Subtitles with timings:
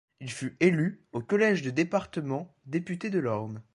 [0.19, 3.61] Il fut élu, au collège de département, député de l'Orne.